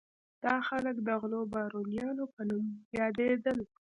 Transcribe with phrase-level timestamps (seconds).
[0.43, 2.65] دا خلک د غلو بارونیانو په نوم
[2.99, 3.59] یادېدل.